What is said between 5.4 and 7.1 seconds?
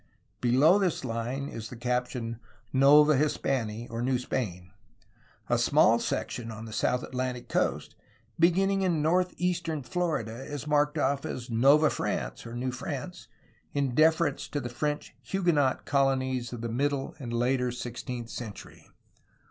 A small section on the south